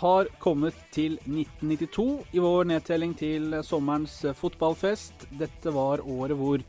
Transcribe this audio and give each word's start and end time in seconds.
har 0.00 0.28
kommet 0.40 0.76
til 0.94 1.18
1992 1.28 2.04
i 2.32 2.40
vår 2.40 2.68
nedtelling 2.70 3.12
til 3.18 3.58
sommerens 3.66 4.14
fotballfest. 4.38 5.26
Dette 5.36 5.72
var 5.74 6.00
året 6.00 6.38
hvor 6.40 6.64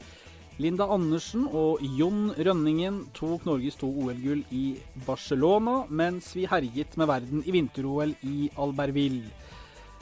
Linda 0.62 0.86
Andersen 0.92 1.46
og 1.48 1.80
Jon 1.98 2.34
Rønningen 2.36 3.06
tok 3.18 3.48
Norges 3.48 3.80
to 3.80 3.88
OL-gull 3.88 4.44
i 4.52 4.76
Barcelona, 5.08 5.86
mens 5.88 6.34
vi 6.36 6.44
herjet 6.50 6.98
med 7.00 7.10
verden 7.10 7.46
i 7.48 7.56
vinter-OL 7.56 8.12
i 8.28 8.50
Albertville. 8.60 9.32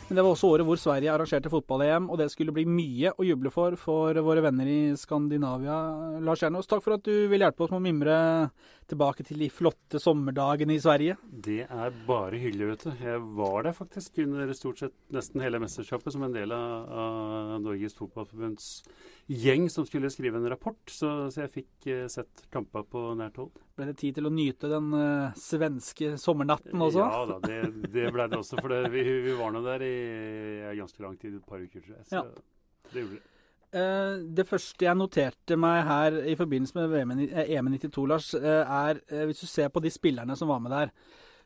Men 0.10 0.18
det 0.18 0.24
var 0.26 0.34
også 0.34 0.50
året 0.50 0.66
hvor 0.66 0.80
Sverige 0.82 1.12
arrangerte 1.14 1.52
fotball-EM, 1.54 2.08
og 2.10 2.18
det 2.18 2.32
skulle 2.34 2.54
bli 2.56 2.64
mye 2.66 3.12
å 3.14 3.26
juble 3.28 3.52
for 3.54 3.76
for 3.78 4.18
våre 4.26 4.42
venner 4.42 4.66
i 4.66 4.80
Skandinavia. 4.98 5.76
Lars 6.26 6.42
Kjernås, 6.42 6.66
takk 6.72 6.82
for 6.82 6.96
at 6.96 7.06
du 7.06 7.28
vil 7.30 7.46
hjelpe 7.46 7.62
oss 7.62 7.70
med 7.70 7.78
å 7.78 7.86
mimre 7.86 8.16
tilbake 8.90 9.22
til 9.28 9.44
de 9.44 9.52
flotte 9.54 10.02
sommerdagene 10.02 10.74
i 10.74 10.82
Sverige. 10.82 11.20
Det 11.30 11.62
er 11.68 12.02
bare 12.08 12.42
hyggelig, 12.42 12.72
vet 12.72 12.88
du. 12.88 13.06
Jeg 13.06 13.22
var 13.38 13.70
der 13.70 13.78
faktisk 13.78 14.18
under 14.26 14.50
stort 14.58 14.82
sett 14.82 14.98
nesten 15.14 15.46
hele 15.46 15.62
mesterskapet 15.62 16.18
som 16.18 16.26
en 16.26 16.34
del 16.34 16.58
av, 16.58 16.90
av 16.90 17.54
Norges 17.68 17.94
Fotballforbunds 18.02 18.72
gjeng 19.30 19.70
som 19.70 19.86
skulle 19.86 20.10
skrive 20.10 20.38
en 20.38 20.50
rapport, 20.50 20.82
så, 20.90 21.30
så 21.30 21.44
jeg 21.44 21.52
fikk 21.54 21.88
uh, 21.94 22.06
sett 22.10 22.46
kamper 22.54 22.86
på 22.90 23.04
nært 23.18 23.38
hold. 23.38 23.52
Ble 23.78 23.90
det 23.92 23.98
tid 24.02 24.18
til 24.18 24.30
å 24.30 24.34
nyte 24.34 24.72
den 24.72 24.90
uh, 24.96 25.36
svenske 25.38 26.16
sommernatten 26.22 26.82
også? 26.82 27.04
Ja 27.04 27.26
da, 27.30 27.38
det, 27.46 27.90
det 27.94 28.08
ble 28.16 28.26
det 28.32 28.40
også. 28.40 28.58
For 28.58 28.74
det, 28.74 28.82
vi, 28.94 29.06
vi, 29.28 29.36
var 29.38 29.54
nå 29.54 29.62
der 29.66 29.86
i 29.86 29.96
ganske 30.80 31.06
lang 31.06 31.20
tid, 31.22 31.38
et 31.38 31.46
par 31.46 31.62
uker, 31.62 31.84
tror 31.84 32.00
jeg. 32.00 32.08
Så 32.10 32.18
ja. 32.18 32.26
det 32.90 33.04
gjorde 33.04 33.20
det. 33.20 33.26
Uh, 33.70 34.26
det 34.34 34.48
første 34.50 34.88
jeg 34.88 34.98
noterte 34.98 35.60
meg 35.62 35.84
her 35.86 36.22
i 36.26 36.36
forbindelse 36.38 36.90
med 36.90 37.26
EM92, 37.46 38.06
Lars, 38.10 38.34
er 38.34 39.04
hvis 39.30 39.46
du 39.46 39.50
ser 39.50 39.70
på 39.70 39.84
de 39.86 39.94
spillerne 39.94 40.38
som 40.40 40.50
var 40.50 40.64
med 40.66 40.74
der, 40.74 40.96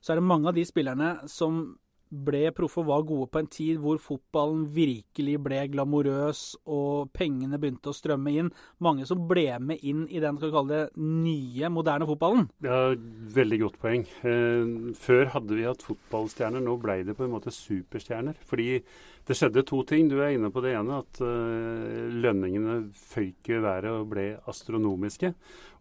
så 0.03 0.13
er 0.13 0.19
det 0.19 0.29
mange 0.31 0.47
av 0.51 0.55
de 0.55 0.63
spillerne 0.67 1.17
som 1.31 1.65
ble 2.13 2.51
proffe 2.55 2.81
og 2.83 2.89
var 2.89 3.05
gode 3.07 3.29
på 3.33 3.41
en 3.41 3.49
tid 3.51 3.79
hvor 3.81 3.99
fotballen 4.01 4.67
virkelig 4.73 5.37
ble 5.43 5.61
glamorøs 5.73 6.43
og 6.63 7.09
pengene 7.15 7.59
begynte 7.61 7.91
å 7.91 7.97
strømme 7.97 8.33
inn. 8.33 8.51
Mange 8.83 9.07
som 9.09 9.25
ble 9.29 9.47
med 9.63 9.81
inn 9.81 10.05
i 10.09 10.21
den 10.23 10.37
skal 10.37 10.51
vi 10.51 10.57
kalle 10.57 10.73
det, 10.73 11.05
nye, 11.23 11.71
moderne 11.73 12.07
fotballen. 12.09 12.47
Ja, 12.65 12.81
Veldig 13.33 13.59
godt 13.63 13.79
poeng. 13.81 14.03
Eh, 14.27 14.93
før 14.99 15.31
hadde 15.33 15.57
vi 15.57 15.65
hatt 15.65 15.85
fotballstjerner, 15.85 16.61
nå 16.63 16.77
ble 16.81 16.99
det 17.07 17.17
på 17.17 17.25
en 17.25 17.33
måte 17.33 17.53
superstjerner. 17.53 18.37
Fordi 18.45 18.77
det 19.23 19.37
skjedde 19.39 19.63
to 19.63 19.79
ting. 19.87 20.09
Du 20.11 20.17
er 20.19 20.33
inne 20.35 20.51
på 20.51 20.61
det 20.63 20.73
ene, 20.75 20.99
at 20.99 21.21
uh, 21.23 22.09
lønningene 22.11 22.89
føyk 22.91 23.53
i 23.55 23.59
været 23.63 23.91
og 23.93 24.09
ble 24.11 24.25
astronomiske. 24.51 25.31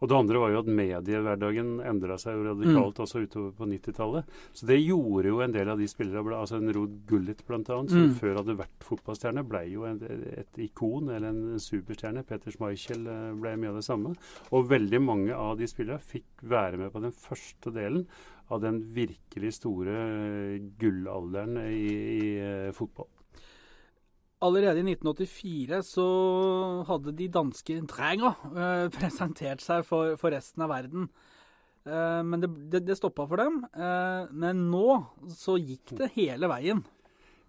Og 0.03 0.11
det 0.11 0.19
andre 0.19 0.43
var 0.43 0.53
jo 0.53 0.61
at 0.63 0.71
mediehverdagen 0.79 1.73
endra 1.87 2.19
seg 2.19 2.39
radikalt 2.43 2.99
mm. 2.99 3.03
også 3.05 3.23
utover 3.23 3.53
på 3.59 3.69
90-tallet. 3.71 4.39
Så 4.55 4.67
det 4.71 4.79
gjorde 4.83 5.31
jo 5.31 5.43
en 5.43 5.55
del 5.55 5.73
av 5.75 5.83
de 5.83 5.91
spillere, 6.23 6.41
altså 6.41 6.59
en 6.59 6.73
Rod 6.77 6.99
Gullit 7.11 7.43
bl.a., 7.47 7.61
som 7.67 7.87
mm. 8.09 8.15
før 8.21 8.41
hadde 8.41 8.59
vært 8.63 8.87
fotballstjerne, 8.89 9.47
ble 9.49 9.63
jo 9.73 9.87
en, 9.89 10.03
et 10.33 10.63
ikon 10.65 11.11
eller 11.13 11.29
en 11.31 11.63
superstjerne. 11.63 12.25
Peter 12.29 12.55
Schmeichel 12.55 13.09
eh, 13.11 13.33
ble 13.43 13.57
mye 13.61 13.73
av 13.73 13.81
det 13.81 13.87
samme. 13.87 14.15
Og 14.55 14.69
veldig 14.71 15.03
mange 15.05 15.37
av 15.37 15.59
de 15.61 15.69
spillere 15.71 16.03
fikk 16.03 16.47
være 16.49 16.81
med 16.85 16.95
på 16.95 17.03
den 17.05 17.17
første 17.17 17.75
delen 17.75 18.07
av 18.53 18.63
den 18.65 18.83
virkelig 18.95 19.57
store 19.61 19.97
eh, 19.97 20.71
gullalderen 20.81 21.59
i, 21.69 21.91
i 22.19 22.31
fotball. 22.77 23.11
Allerede 24.43 24.81
i 24.83 24.95
1984 24.97 25.83
så 25.87 26.07
hadde 26.89 27.15
de 27.15 27.29
danske 27.31 27.77
Drænger 27.87 28.41
uh, 28.51 28.89
presentert 28.99 29.63
seg 29.63 29.85
for, 29.87 30.17
for, 30.19 30.35
resten 30.35 30.65
av 30.67 30.73
verden. 30.73 31.07
Uh, 31.83 32.23
men 32.23 32.43
det, 32.43 32.51
det, 32.73 32.83
det 32.87 32.97
stoppa 32.99 33.27
for 33.31 33.43
dem. 33.43 33.63
Uh, 33.75 34.31
men 34.31 34.67
nå 34.71 35.01
så 35.35 35.57
gikk 35.59 35.95
det 35.99 36.13
hele 36.17 36.51
veien. 36.53 36.85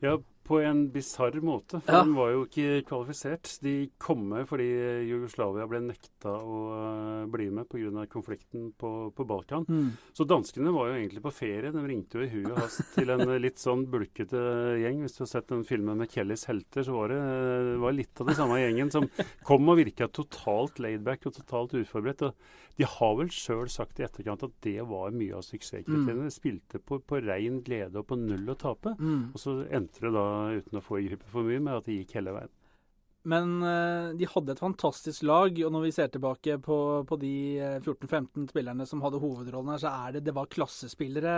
Ja, 0.03 0.17
på 0.43 0.59
en 0.59 0.85
bisarr 0.91 1.39
måte. 1.43 1.79
For 1.85 1.95
ja. 1.95 2.03
de 2.03 2.15
var 2.17 2.31
jo 2.33 2.43
ikke 2.47 2.83
kvalifisert. 2.87 3.49
De 3.63 3.73
kom 4.01 4.25
med 4.31 4.47
fordi 4.49 4.67
Jugoslavia 5.07 5.67
ble 5.69 5.83
nekta 5.87 6.33
å 6.35 6.59
uh, 6.73 7.25
bli 7.31 7.49
med 7.53 7.69
pga. 7.71 8.05
konflikten 8.11 8.71
på, 8.77 9.11
på 9.15 9.25
Balkan. 9.27 9.65
Mm. 9.69 9.91
Så 10.15 10.27
danskene 10.27 10.73
var 10.75 10.91
jo 10.91 10.97
egentlig 10.97 11.23
på 11.23 11.33
ferie. 11.35 11.71
De 11.73 11.85
ringte 11.87 12.19
jo 12.19 12.25
i 12.25 12.31
huet 12.33 12.57
hast 12.59 12.83
til 12.95 13.13
en 13.13 13.25
litt 13.41 13.61
sånn 13.61 13.85
bulkete 13.91 14.43
gjeng. 14.81 15.03
Hvis 15.05 15.17
du 15.17 15.23
har 15.23 15.31
sett 15.35 15.51
den 15.51 15.63
filmen 15.67 16.01
med 16.01 16.11
Kellys 16.11 16.47
helter, 16.51 16.83
så 16.85 16.97
var 16.97 17.13
det 17.13 17.21
var 17.83 17.95
litt 17.95 18.19
av 18.19 18.29
det 18.29 18.37
samme 18.39 18.59
gjengen 18.59 18.91
som 18.93 19.07
kom 19.47 19.71
og 19.71 19.79
virka 19.79 20.09
totalt 20.11 20.81
laidback 20.83 21.29
og 21.29 21.37
totalt 21.39 21.77
uforberedt. 21.79 22.27
Og 22.27 22.61
de 22.79 22.87
har 22.89 23.17
vel 23.19 23.29
sjøl 23.33 23.67
sagt 23.69 23.99
i 24.01 24.05
etterkant 24.07 24.43
at 24.47 24.53
det 24.65 24.79
var 24.89 25.13
mye 25.13 25.37
av 25.37 25.45
suksesskriteriene. 25.45 26.23
Mm. 26.23 26.29
De 26.29 26.33
spilte 26.33 26.81
på, 26.81 26.97
på 27.05 27.19
rein 27.21 27.59
glede 27.65 28.01
og 28.01 28.07
på 28.09 28.17
null 28.17 28.49
å 28.49 28.57
tape. 28.57 28.95
Mm. 28.97 29.29
Og 29.31 29.41
så 29.41 29.59
endte 29.69 30.07
det 30.07 30.13
da 30.15 30.25
uten 30.59 30.79
å 30.79 30.83
få 30.83 30.99
i 30.99 31.07
gripe 31.07 31.29
for 31.31 31.47
mye, 31.47 31.61
men 31.61 31.77
at 31.77 31.87
det 31.87 32.01
gikk 32.01 32.17
hele 32.19 32.35
veien. 32.35 32.53
Men 33.23 33.61
uh, 33.63 34.11
de 34.19 34.27
hadde 34.27 34.51
et 34.51 34.59
fantastisk 34.59 35.23
lag, 35.23 35.55
og 35.63 35.71
når 35.71 35.85
vi 35.85 35.91
ser 35.95 36.09
tilbake 36.11 36.57
på, 36.63 36.77
på 37.07 37.17
de 37.21 37.35
14-15 37.79 38.17
eh, 38.19 38.47
spillerne 38.51 38.87
som 38.87 39.03
hadde 39.05 39.21
hovedrollen 39.23 39.71
her, 39.71 39.79
så 39.79 39.91
er 39.93 40.17
det 40.17 40.25
det 40.27 40.33
var 40.35 40.49
klassespillere 40.51 41.35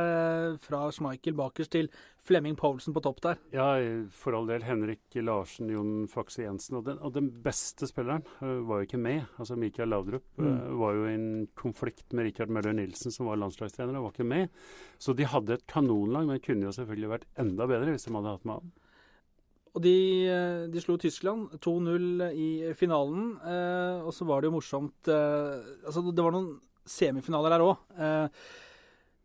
fra 0.64 0.80
Schmeichel 0.96 1.38
bakerst 1.38 1.76
til 1.76 1.92
Flemming 2.26 2.58
Poulsen 2.58 2.96
på 2.96 3.04
topp 3.06 3.22
der. 3.22 3.42
Ja, 3.54 3.68
for 4.10 4.34
all 4.34 4.50
del. 4.50 4.66
Henrik 4.66 5.14
Larsen, 5.22 5.70
Jon 5.70 6.08
Fakse 6.10 6.48
Jensen. 6.48 6.80
Og 6.80 6.88
den, 6.88 6.98
og 7.06 7.14
den 7.14 7.28
beste 7.46 7.86
spilleren 7.86 8.26
var 8.42 8.82
jo 8.82 8.88
ikke 8.88 9.02
med. 9.02 9.28
Altså 9.38 9.58
Mikael 9.62 9.94
Laudrup 9.94 10.26
mm. 10.42 10.56
var 10.82 10.98
jo 10.98 11.06
i 11.06 11.14
en 11.14 11.28
konflikt 11.54 12.18
med 12.18 12.32
Rikard 12.32 12.50
Møller 12.50 12.74
Nilsen, 12.74 13.14
som 13.14 13.30
var 13.30 13.38
landslagstrener, 13.44 14.00
og 14.00 14.08
var 14.08 14.18
ikke 14.18 14.32
med. 14.32 14.66
Så 14.98 15.14
de 15.14 15.30
hadde 15.30 15.60
et 15.60 15.68
kanonlag, 15.70 16.26
men 16.32 16.42
kunne 16.42 16.66
jo 16.66 16.74
selvfølgelig 16.74 17.14
vært 17.14 17.30
enda 17.46 17.70
bedre 17.70 17.94
hvis 17.94 18.10
de 18.10 18.16
hadde 18.18 18.34
hatt 18.40 18.50
med 18.50 18.58
han. 18.58 18.74
Og 19.76 19.84
de, 19.84 19.96
eh, 20.32 20.66
de 20.72 20.82
slo 20.84 20.96
Tyskland 20.98 21.58
2-0 21.60 22.30
i 22.32 22.50
finalen. 22.80 23.34
Eh, 23.44 24.06
og 24.08 24.14
så 24.16 24.28
var 24.28 24.42
det 24.42 24.50
jo 24.50 24.56
morsomt 24.56 25.12
eh, 25.12 25.60
Altså, 25.84 26.06
det 26.16 26.24
var 26.24 26.36
noen 26.36 26.54
semifinaler 26.88 27.58
her 27.58 27.66
òg. 27.66 27.82
Eh, 28.00 28.46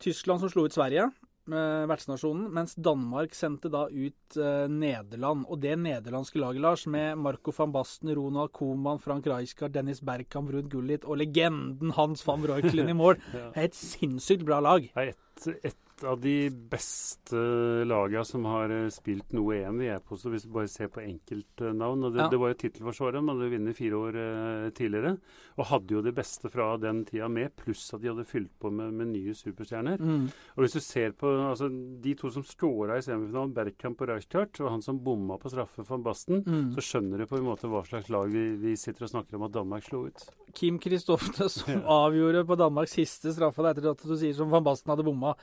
Tyskland 0.00 0.42
som 0.42 0.50
slo 0.50 0.64
ut 0.64 0.74
Sverige, 0.74 1.10
vertsnasjonen, 1.50 2.46
mens 2.54 2.76
Danmark 2.78 3.34
sendte 3.34 3.68
da 3.72 3.82
ut 3.90 4.36
eh, 4.38 4.66
Nederland. 4.70 5.44
Og 5.50 5.60
det 5.60 5.74
nederlandske 5.82 6.40
laget, 6.40 6.62
Lars, 6.64 6.86
med 6.86 7.18
Marco 7.18 7.52
van 7.56 7.74
Basten, 7.74 8.14
Ronald 8.16 8.52
Koman, 8.56 9.00
Frank 9.02 9.26
Rijskar, 9.26 9.68
Dennis 9.68 10.00
Bergkamp, 10.00 10.50
Ruud 10.54 10.70
Gullit 10.72 11.04
og 11.04 11.20
legenden 11.20 11.92
Hans 11.98 12.24
van 12.26 12.42
Breukelen 12.44 12.88
i 12.88 12.96
mål. 12.96 13.18
ja. 13.36 13.50
Et 13.60 13.76
sinnssykt 13.76 14.46
bra 14.48 14.60
lag. 14.64 14.88
Det 14.94 15.10
er 15.10 15.60
Et, 15.64 15.76
et 16.00 16.06
av 16.08 16.20
de 16.20 16.48
beste 16.72 17.40
lagene 17.88 18.24
som 18.24 18.46
har 18.48 18.72
eh, 18.72 18.88
spilt 18.92 19.34
noe 19.36 19.58
EM, 19.58 19.82
jeg 19.84 20.02
påstå, 20.08 20.32
hvis 20.32 20.46
du 20.46 20.52
bare 20.54 20.70
ser 20.70 20.88
på 20.92 21.02
enkeltnavn. 21.04 22.06
Det, 22.08 22.22
ja. 22.22 22.28
det 22.32 22.40
var 22.40 22.52
jo 22.52 22.58
tittelforsvaret, 22.62 23.20
men 23.20 23.36
hadde 23.36 23.50
vunnet 23.52 23.78
fire 23.78 24.00
år 24.00 24.18
eh, 24.22 24.66
tidligere. 24.76 25.14
Og 25.58 25.68
hadde 25.70 25.96
jo 25.96 26.02
det 26.04 26.14
beste 26.16 26.50
fra 26.52 26.70
den 26.80 27.02
tida 27.08 27.28
med, 27.32 27.52
pluss 27.58 27.84
at 27.96 28.02
de 28.02 28.10
hadde 28.12 28.26
fylt 28.28 28.52
på 28.60 28.72
med, 28.72 28.94
med 28.96 29.12
nye 29.12 29.36
superstjerner. 29.36 30.00
Mm. 30.00 30.26
Og 30.56 30.64
hvis 30.64 30.78
du 30.78 30.82
ser 30.84 31.14
på 31.20 31.32
altså, 31.50 31.68
de 31.70 32.16
to 32.18 32.32
som 32.32 32.46
scora 32.46 32.98
i 32.98 33.04
semifinalen, 33.04 33.54
Bergkamp 33.56 34.00
og 34.00 34.14
Reichkart, 34.14 34.62
og 34.64 34.72
han 34.72 34.84
som 34.84 35.02
bomma 35.04 35.36
på 35.40 35.52
straffe 35.52 35.84
for 35.86 36.04
Basten, 36.04 36.44
mm. 36.46 36.76
så 36.78 36.86
skjønner 36.86 37.20
du 37.20 37.28
på 37.30 37.40
en 37.40 37.48
måte 37.50 37.70
hva 37.70 37.84
slags 37.88 38.08
lag 38.12 38.30
vi, 38.32 38.54
vi 38.60 38.76
sitter 38.80 39.06
og 39.06 39.16
snakker 39.16 39.36
om 39.36 39.48
at 39.50 39.58
Danmark 39.58 39.84
slo 39.84 40.06
ut. 40.08 40.30
Kim 40.56 40.78
Kristofte 40.82 41.48
som 41.56 41.74
ja. 41.74 41.82
avgjorde 42.04 42.46
på 42.48 42.58
Danmarks 42.60 42.96
siste 42.98 43.34
straffe 43.36 43.66
etter 43.70 43.92
at 43.92 44.06
du 44.06 44.16
sier 44.16 44.36
som 44.36 44.52
van 44.52 44.66
Basten 44.66 44.92
hadde 44.92 45.06
bomma. 45.06 45.36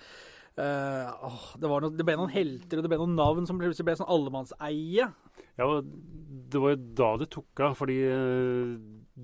Uh, 0.57 1.05
åh, 1.27 1.41
det, 1.61 1.69
noe, 1.69 1.93
det, 1.93 2.05
ble 2.05 2.15
noen 2.17 2.33
helter 2.33 2.79
og 2.79 2.85
det 2.85 2.89
ble 2.89 2.97
noen 2.97 3.13
navn 3.13 3.45
som 3.45 3.59
plutselig 3.61 3.91
ble 3.91 3.97
sånn 3.99 4.09
allemannseie. 4.09 5.05
Ja, 5.57 5.67
det 6.49 6.61
var 6.61 6.73
jo 6.73 6.79
da 6.97 7.09
det 7.21 7.27
tok 7.33 7.61
av. 7.65 7.75
Fordi 7.77 7.97
uh, 8.09 8.73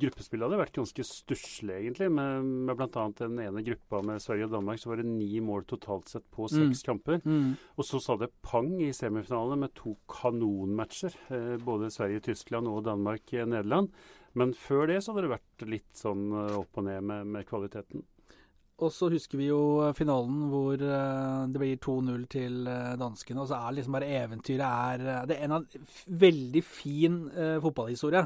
gruppespillet 0.01 0.47
hadde 0.47 0.59
vært 0.61 0.77
ganske 0.77 1.05
stusslig, 1.05 1.75
egentlig. 1.75 2.09
Med, 2.13 2.47
med 2.69 2.77
bl.a. 2.79 3.05
den 3.19 3.37
ene 3.43 3.65
gruppa 3.65 4.01
med 4.05 4.23
Sverige 4.23 4.49
og 4.49 4.55
Danmark 4.55 4.81
så 4.81 4.91
var 4.91 5.01
det 5.01 5.09
ni 5.09 5.41
mål 5.45 5.67
totalt 5.69 6.09
sett 6.09 6.25
på 6.33 6.49
seks 6.51 6.81
mm. 6.81 6.87
kamper. 6.89 7.21
Mm. 7.25 7.53
Og 7.77 7.87
så 7.89 8.01
sa 8.01 8.17
det 8.21 8.33
pang 8.45 8.73
i 8.81 8.91
semifinalen 8.95 9.65
med 9.65 9.75
to 9.77 9.95
kanonmatcher. 10.11 11.17
Uh, 11.29 11.55
både 11.61 11.93
Sverige-Tyskland 11.93 12.69
og 12.69 12.83
Danmark-Nederland. 12.89 13.93
Men 14.39 14.55
før 14.57 14.87
det 14.89 15.01
så 15.03 15.13
hadde 15.13 15.27
det 15.27 15.35
vært 15.35 15.65
litt 15.69 15.91
sånn 15.97 16.31
opp 16.33 16.81
og 16.81 16.87
ned 16.87 17.05
med, 17.05 17.29
med 17.35 17.47
kvaliteten. 17.49 18.01
Og 18.83 18.89
så 18.91 19.07
husker 19.13 19.37
vi 19.37 19.51
jo 19.51 19.91
finalen 19.95 20.47
hvor 20.49 20.81
uh, 20.81 21.45
det 21.47 21.59
blir 21.61 21.77
2-0 21.77 22.23
til 22.33 22.63
danskene. 22.99 23.43
Og 23.43 23.51
så 23.51 23.59
er 23.59 23.75
liksom 23.77 23.95
bare 23.95 24.09
eventyret 24.23 24.65
er 24.65 25.27
Det 25.29 25.37
er 25.37 25.45
en 25.45 25.57
av 25.59 25.77
veldig 26.25 26.63
fin 26.65 27.19
fotballhistorie. 27.61 28.25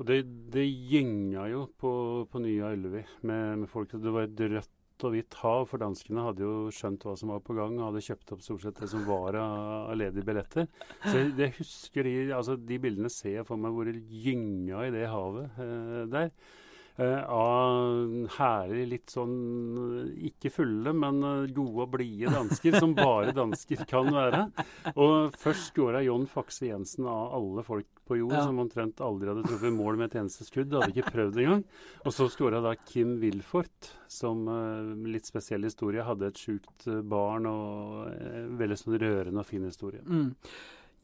Og 0.00 0.06
det, 0.08 0.22
det 0.48 0.64
gynga 0.64 1.44
jo 1.52 1.66
på, 1.76 1.92
på 2.32 2.40
Nya 2.40 2.72
Ullevi 2.72 3.02
med, 3.28 3.58
med, 3.60 3.68
folk. 3.68 3.92
Det 3.92 4.12
var 4.14 4.24
et 4.24 4.44
rødt 4.48 4.70
og 5.06 5.14
hvitt 5.14 5.36
hav, 5.42 5.66
for 5.70 5.82
danskene 5.82 6.24
hadde 6.26 6.44
jo 6.44 6.70
skjønt 6.74 7.04
hva 7.06 7.16
som 7.18 7.32
var 7.34 7.42
på 7.44 7.56
gang, 7.58 7.76
og 7.78 7.90
hadde 7.90 8.04
kjøpt 8.06 8.34
opp 8.36 8.44
stort 8.44 8.64
sett 8.64 8.80
det 8.82 8.90
som 8.92 9.04
var 9.08 9.38
av, 9.40 9.92
ledige 9.98 10.26
billetter. 10.26 10.70
Så 11.04 11.14
jeg, 11.16 11.34
jeg 11.40 11.56
husker 11.58 12.08
de, 12.08 12.16
altså 12.36 12.56
de 12.56 12.80
bildene 12.82 13.12
ser 13.12 13.40
jeg 13.40 13.48
for 13.48 13.60
meg 13.60 13.76
hvor 13.76 13.90
det 13.90 14.00
gynga 14.00 14.86
i 14.86 14.94
det 14.94 15.06
havet 15.10 15.62
der. 16.12 16.34
Eh, 16.96 17.22
av 17.32 18.26
herlig, 18.34 18.82
litt 18.90 19.12
sånn 19.14 20.10
ikke 20.26 20.50
fulle, 20.52 20.92
men 20.92 21.22
eh, 21.24 21.52
gode 21.56 21.86
og 21.86 21.94
blide 21.94 22.32
dansker, 22.34 22.76
som 22.82 22.92
bare 22.98 23.32
dansker 23.36 23.86
kan 23.88 24.10
være. 24.12 24.42
Og 24.96 25.36
først 25.40 25.70
skåra 25.70 26.02
John 26.04 26.26
Fakse 26.28 26.68
Jensen 26.68 27.06
av 27.08 27.36
alle 27.38 27.64
folk 27.64 27.88
på 28.10 28.18
jord, 28.18 28.34
ja. 28.36 28.42
som 28.44 28.58
omtrent 28.60 29.00
aldri 29.06 29.30
hadde 29.30 29.46
truffet 29.46 29.72
mål 29.72 30.00
med 30.00 30.10
et 30.10 30.18
eneste 30.20 30.44
skudd. 30.48 30.74
Hadde 30.76 30.92
ikke 30.92 31.14
prøvd 31.14 31.40
engang. 31.40 31.62
Og 32.04 32.16
så 32.16 32.26
skåra 32.32 32.60
da 32.64 32.74
Kim 32.82 33.14
Wilfort, 33.22 33.94
som 34.10 34.42
litt 35.06 35.30
spesiell 35.30 35.64
historie, 35.64 36.04
hadde 36.04 36.28
et 36.28 36.42
sjukt 36.42 36.88
barn 37.06 37.46
og 37.48 38.10
veldig 38.60 38.80
sånn 38.80 38.98
rørende 39.00 39.44
og 39.44 39.48
fin 39.48 39.64
historie. 39.68 40.02
Mm. 40.04 40.34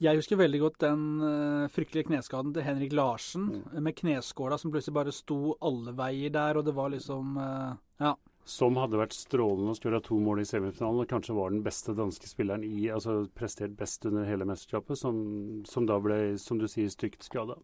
Jeg 0.03 0.19
husker 0.19 0.37
veldig 0.37 0.59
godt 0.61 0.83
den 0.85 1.05
uh, 1.25 1.69
fryktelige 1.73 2.11
kneskaden 2.11 2.53
til 2.53 2.67
Henrik 2.67 2.93
Larsen 2.97 3.47
mm. 3.49 3.77
med 3.81 3.97
kneskåla 3.97 4.59
som 4.61 4.73
plutselig 4.75 4.97
bare 4.99 5.15
sto 5.15 5.57
alle 5.65 5.95
veier 5.97 6.35
der, 6.35 6.59
og 6.61 6.67
det 6.67 6.75
var 6.77 6.93
liksom 6.93 7.39
uh, 7.41 7.77
Ja. 8.03 8.17
Som 8.47 8.77
hadde 8.79 9.01
vært 9.01 9.17
strålende 9.17 9.73
og 9.73 9.79
skåra 9.79 9.99
to 10.05 10.21
mål 10.23 10.45
i 10.45 10.47
semifinalen, 10.47 11.01
og 11.03 11.09
kanskje 11.11 11.35
var 11.35 11.51
den 11.51 11.65
beste 11.65 11.97
danske 11.99 12.29
spilleren 12.31 12.63
i 12.63 12.85
Altså 12.95 13.25
prestert 13.35 13.75
best 13.75 14.07
under 14.07 14.29
hele 14.29 14.47
mesterskapet, 14.47 15.01
som, 15.01 15.17
som 15.67 15.89
da 15.89 15.97
ble, 15.99 16.37
som 16.39 16.61
du 16.61 16.69
sier, 16.71 16.93
stygt 16.93 17.27
skada. 17.27 17.57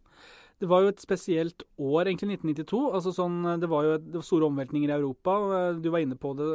Det 0.61 0.69
var 0.71 0.85
jo 0.85 0.91
et 0.93 1.03
spesielt 1.03 1.65
år, 1.79 2.11
egentlig, 2.11 2.37
1992. 2.39 2.83
Altså 2.99 3.15
sånn, 3.17 3.39
det 3.63 3.71
var 3.71 3.87
jo 3.87 3.97
det 3.99 4.19
var 4.19 4.27
store 4.27 4.51
omveltninger 4.51 4.93
i 4.93 4.97
Europa. 4.99 5.39
Du 5.81 5.89
var 5.91 6.05
inne 6.05 6.19
på 6.21 6.35
det. 6.39 6.51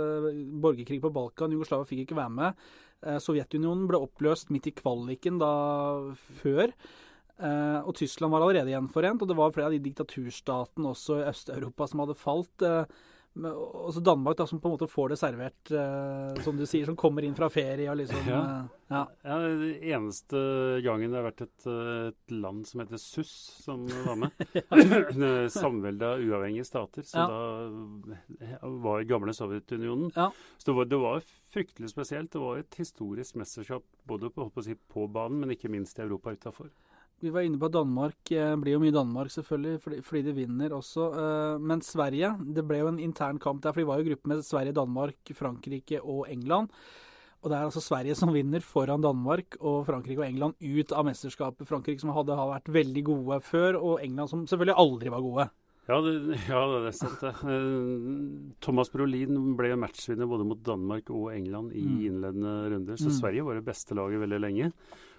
Borgerkrig 0.63 1.01
på 1.03 1.11
Balkan. 1.15 1.55
Jugoslavia 1.55 1.89
fikk 1.89 2.05
ikke 2.05 2.19
være 2.19 2.35
med. 2.37 2.63
Eh, 3.03 3.19
Sovjetunionen 3.23 3.87
ble 3.89 3.99
oppløst 4.05 4.53
midt 4.53 4.71
i 4.71 4.75
kvaliken 4.77 5.41
da 5.43 5.51
før. 6.43 6.73
Og 7.37 7.91
Tyskland 7.93 8.33
var 8.33 8.41
allerede 8.41 8.71
gjenforent, 8.71 9.21
og 9.21 9.29
det 9.29 9.35
var 9.37 9.51
flere 9.53 9.67
av 9.69 9.73
de 9.75 9.83
diktaturstatene 9.85 10.89
også 10.89 11.19
i 11.19 11.27
Øst-Europa 11.29 11.85
som 11.85 12.01
hadde 12.01 12.15
falt. 12.17 12.63
Også 13.45 14.01
Danmark, 14.01 14.37
da, 14.39 14.47
som 14.47 14.59
på 14.61 14.69
en 14.69 14.73
måte 14.75 14.87
får 14.89 15.13
det 15.13 15.17
servert, 15.21 15.71
eh, 15.71 16.41
som 16.45 16.57
du 16.57 16.65
sier, 16.65 16.87
som 16.87 16.97
kommer 16.97 17.25
inn 17.25 17.35
fra 17.37 17.49
ferie 17.53 17.89
og 17.91 17.99
liksom 17.99 18.29
ja. 18.29 18.39
Uh, 18.39 18.71
ja. 18.87 19.01
ja. 19.27 19.37
Det 19.43 19.91
eneste 19.91 20.41
gangen 20.85 21.11
det 21.11 21.19
har 21.19 21.27
vært 21.27 21.43
et, 21.45 21.67
et 21.69 22.33
land 22.33 22.63
som 22.69 22.81
heter 22.83 23.01
SUS, 23.01 23.33
som 23.65 23.85
var 24.07 24.17
med. 24.23 24.47
Samveldet 25.59 26.07
av 26.07 26.23
uavhengige 26.23 26.67
stater, 26.67 27.05
Så 27.07 27.21
ja. 27.21 27.27
da 27.27 28.73
var 28.87 29.03
i 29.03 29.09
gamle 29.09 29.35
Sovjetunionen. 29.37 30.11
Så 30.15 30.71
det 30.71 30.77
var, 30.79 30.91
det 30.93 31.01
var, 31.03 31.29
fryktelig 31.53 31.89
spesielt. 31.93 32.31
Det 32.33 32.41
var 32.43 32.59
et 32.59 32.75
historisk 32.79 33.37
mesterskap 33.39 33.85
både 34.07 34.29
på, 34.33 34.49
på, 34.51 34.63
på 34.91 35.07
banen, 35.07 35.39
men 35.41 35.53
ikke 35.55 35.71
minst 35.71 35.99
i 35.99 36.03
Europa 36.03 36.33
utafor. 36.35 36.71
Vi 37.19 37.31
var 37.33 37.41
inne 37.41 37.57
på 37.57 37.69
Danmark. 37.73 38.19
Det 38.29 38.37
eh, 38.37 38.55
blir 38.61 38.75
jo 38.75 38.83
mye 38.83 38.93
Danmark, 38.93 39.31
selvfølgelig, 39.33 39.81
fordi, 39.81 40.01
fordi, 40.05 40.21
de 40.27 40.35
vinner 40.37 40.75
også. 40.77 41.09
Eh, 41.17 41.65
men 41.65 41.81
Sverige 41.81 42.35
Det 42.53 42.65
ble 42.67 42.83
jo 42.83 42.91
en 42.91 43.01
intern 43.01 43.39
kamp 43.41 43.63
der, 43.63 43.73
for 43.73 43.81
de 43.81 43.89
var 43.89 43.97
jo 43.97 44.05
i 44.05 44.09
gruppe 44.11 44.29
med 44.29 44.45
Sverige, 44.45 44.75
Danmark, 44.77 45.33
Frankrike 45.33 46.01
og 46.03 46.27
England. 46.29 46.69
Og 47.41 47.49
det 47.49 47.57
er 47.57 47.65
altså 47.65 47.81
Sverige 47.81 48.15
som 48.17 48.33
vinner 48.33 48.61
foran 48.65 49.01
Danmark 49.01 49.57
og 49.61 49.85
Frankrike 49.87 50.21
og 50.21 50.27
England 50.27 50.57
ut 50.61 50.91
av 50.93 51.05
mesterskapet. 51.05 51.69
Frankrike 51.69 52.01
som 52.01 52.13
hadde 52.13 52.37
vært 52.37 52.69
veldig 52.69 53.03
gode 53.09 53.39
før, 53.45 53.79
og 53.81 54.03
England 54.03 54.29
som 54.29 54.45
selvfølgelig 54.45 54.77
aldri 54.77 55.13
var 55.13 55.25
gode. 55.25 55.47
Ja, 55.87 56.01
det, 56.03 56.13
ja, 56.51 56.61
det 56.67 56.79
er 56.89 56.95
sant 56.97 57.21
det. 57.23 57.33
Eh, 57.47 58.07
Thomas 58.61 58.91
Brolin 58.93 59.55
ble 59.57 59.73
matchvinner 59.79 60.29
både 60.29 60.45
mot 60.45 60.61
Danmark 60.61 61.09
og 61.09 61.31
England 61.33 61.73
i 61.73 61.85
mm. 61.85 61.99
innledende 62.11 62.55
runder, 62.73 62.99
så 62.99 63.09
mm. 63.09 63.17
Sverige 63.21 63.45
var 63.47 63.57
det 63.57 63.69
beste 63.69 63.97
laget 63.97 64.21
veldig 64.21 64.41
lenge 64.43 64.73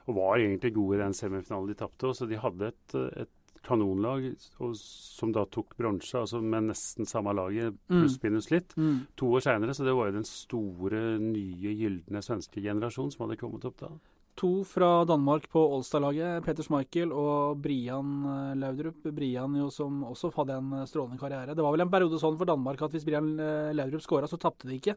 og 0.08 0.16
var 0.16 0.38
egentlig 0.40 0.72
gode 0.76 0.96
i 0.96 1.02
den 1.02 1.16
semifinalen 1.16 1.68
de 1.68 1.76
tapte. 1.78 2.14
Så 2.16 2.28
de 2.28 2.40
hadde 2.40 2.72
et, 2.72 2.98
et 3.24 3.34
kanonlag 3.68 4.28
og, 4.62 4.74
som 4.78 5.32
da 5.34 5.44
tok 5.52 5.74
bronse, 5.78 6.14
altså 6.16 6.40
med 6.42 6.70
nesten 6.70 7.08
samme 7.08 7.34
laget, 7.36 7.76
pluss 7.90 8.16
mm. 8.22 8.38
litt, 8.54 8.76
mm. 8.76 8.94
to 9.18 9.32
år 9.36 9.44
seinere. 9.44 9.74
Så 9.76 9.86
det 9.86 9.96
var 9.96 10.10
jo 10.10 10.18
den 10.18 10.28
store, 10.28 11.02
nye, 11.22 11.74
gylne 11.74 12.24
svenske 12.24 12.62
generasjonen 12.64 13.12
som 13.14 13.26
hadde 13.26 13.40
kommet 13.40 13.68
opp 13.68 13.82
da. 13.82 13.92
To 14.38 14.62
fra 14.62 15.02
Danmark 15.02 15.48
på 15.50 15.60
Olstad-laget, 15.74 16.44
Peter 16.46 16.62
Schmeichel 16.62 17.10
og 17.10 17.58
Brian 17.58 18.10
eh, 18.22 18.52
Laudrup. 18.60 19.08
Brian 19.10 19.56
jo 19.58 19.66
som 19.74 20.04
også 20.06 20.30
hadde 20.36 20.60
en 20.60 20.76
eh, 20.78 20.86
strålende 20.86 21.18
karriere. 21.18 21.56
Det 21.58 21.64
var 21.64 21.74
vel 21.74 21.82
en 21.82 21.90
periode 21.90 22.20
sånn 22.22 22.38
for 22.38 22.46
Danmark 22.46 22.84
at 22.86 22.94
hvis 22.94 23.06
Brian 23.08 23.32
eh, 23.42 23.72
Laudrup 23.74 24.04
skåra, 24.04 24.30
så 24.30 24.38
tapte 24.38 24.70
de 24.70 24.78
ikke. 24.78 24.94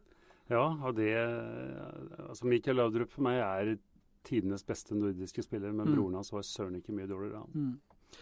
Ja, 0.51 0.65
og 0.83 0.97
det 0.97 1.13
Altså 1.15 2.45
Michael 2.49 2.77
Laudrup 2.77 3.13
for 3.13 3.23
meg 3.25 3.39
er 3.39 3.73
tidenes 4.27 4.65
beste 4.67 4.97
nordiske 4.97 5.43
spiller, 5.45 5.73
men 5.73 5.87
mm. 5.89 5.95
broren 5.95 6.19
hans 6.19 6.31
var 6.33 6.45
søren 6.47 6.77
ikke 6.79 6.95
mye 6.95 7.09
dårligere. 7.09 7.43
Mm. 7.53 8.21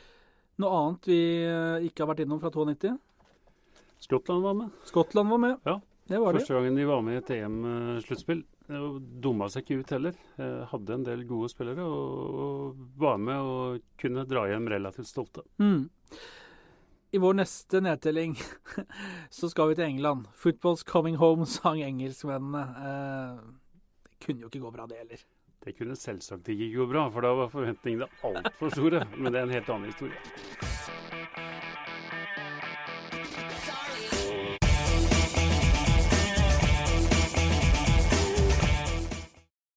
Noe 0.59 0.79
annet 0.79 1.11
vi 1.11 1.19
eh, 1.45 1.87
ikke 1.87 2.03
har 2.03 2.11
vært 2.13 2.25
innom 2.25 2.41
fra 2.41 2.51
92? 2.53 2.95
Skottland 3.99 4.43
var 4.43 4.57
med. 4.59 4.81
Skottland 4.87 5.31
var 5.35 5.43
med. 5.43 5.55
Ja. 5.67 5.79
Det 6.09 6.17
var 6.17 6.33
Første 6.33 6.55
gangen 6.55 6.77
de 6.79 6.85
var 6.89 7.03
med 7.05 7.19
i 7.19 7.19
et 7.19 7.31
EM-sluttspill. 7.35 8.39
Dumma 9.21 9.45
seg 9.53 9.61
ikke 9.61 9.83
ut 9.83 9.91
heller. 9.93 10.15
Hadde 10.71 10.95
en 10.95 11.03
del 11.05 11.21
gode 11.29 11.51
spillere 11.51 11.85
og, 11.85 12.79
var 12.97 13.19
med 13.21 13.45
og 13.45 13.83
kunne 14.01 14.23
dra 14.25 14.47
hjem 14.49 14.65
relativt 14.73 15.09
stolte. 15.11 15.43
Mm. 15.61 15.83
I 17.11 17.17
vår 17.17 17.33
neste 17.39 17.81
nedtelling 17.81 18.35
så 19.37 19.49
skal 19.49 19.71
vi 19.71 19.75
til 19.79 19.85
England. 19.85 20.27
'Football's 20.33 20.85
coming 20.85 21.17
home', 21.17 21.45
sang 21.45 21.81
engelskmennene. 21.81 22.61
Eh, 22.61 23.39
det 24.09 24.25
kunne 24.25 24.41
jo 24.41 24.49
ikke 24.51 24.61
gå 24.65 24.71
bra, 24.71 24.85
det 24.85 24.97
heller. 24.97 25.23
Det 25.65 25.75
kunne 25.77 25.95
selvsagt 25.99 26.47
ikke 26.53 26.69
gå 26.77 26.85
bra, 26.87 27.09
for 27.11 27.25
da 27.25 27.33
var 27.35 27.49
forventningene 27.51 28.07
altfor 28.23 28.71
store. 28.71 29.03
Men 29.17 29.33
det 29.33 29.41
er 29.41 29.49
en 29.49 29.57
helt 29.57 29.69
annen 29.73 29.91
historie. 29.91 30.15